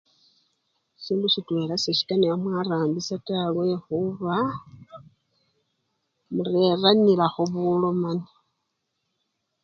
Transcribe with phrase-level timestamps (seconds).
[1.03, 4.35] Sindu sitwela sesikanibwa mwarambisha taa lwehuba
[6.33, 8.27] mureranilaho bulomani